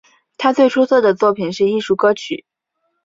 [0.35, 2.43] 他最出色的作品是艺术歌曲。